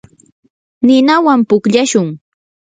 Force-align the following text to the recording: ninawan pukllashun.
ninawan 0.85 1.39
pukllashun. 1.49 2.07